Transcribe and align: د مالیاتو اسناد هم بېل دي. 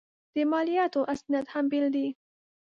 د 0.33 0.35
مالیاتو 0.51 1.01
اسناد 1.13 1.45
هم 1.53 1.65
بېل 1.71 1.85
دي. 1.95 2.07